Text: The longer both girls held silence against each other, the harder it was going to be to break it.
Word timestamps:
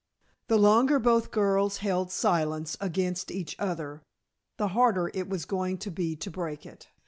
The 0.47 0.57
longer 0.57 0.97
both 0.97 1.29
girls 1.29 1.77
held 1.77 2.09
silence 2.09 2.75
against 2.81 3.29
each 3.29 3.55
other, 3.59 4.01
the 4.57 4.69
harder 4.69 5.11
it 5.13 5.29
was 5.29 5.45
going 5.45 5.77
to 5.77 5.91
be 5.91 6.15
to 6.15 6.31
break 6.31 6.65
it. 6.65 6.87